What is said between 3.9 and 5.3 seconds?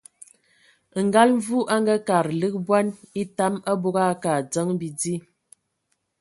a akǝ a adzǝn bidí.